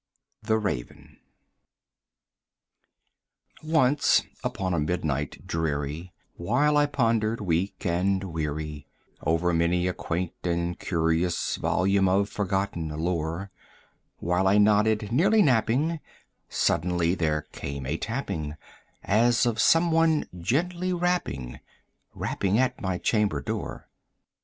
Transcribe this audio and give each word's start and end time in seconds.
THE 0.41 0.57
RAVEN 0.57 1.19
Once 3.63 4.23
upon 4.43 4.73
a 4.73 4.79
midnight 4.79 5.45
dreary, 5.45 6.11
while 6.37 6.75
I 6.75 6.87
pondered, 6.87 7.39
weak 7.39 7.85
and 7.85 8.23
weary, 8.23 8.87
Over 9.21 9.53
many 9.53 9.87
a 9.87 9.93
quaint 9.93 10.33
and 10.43 10.79
curious 10.79 11.55
volume 11.57 12.09
of, 12.09 12.29
forgotten 12.29 12.87
lore, 12.89 13.51
While 14.17 14.47
I 14.47 14.57
nodded, 14.57 15.11
nearly 15.11 15.43
napping, 15.43 15.99
suddenly 16.49 17.13
there 17.13 17.43
came 17.51 17.85
a 17.85 17.95
tapping, 17.97 18.55
As 19.03 19.45
of 19.45 19.61
some 19.61 19.91
one 19.91 20.27
gently 20.35 20.91
rapping, 20.93 21.59
rapping 22.15 22.57
at 22.57 22.81
my 22.81 22.97
chamber 22.97 23.39
door. 23.39 23.87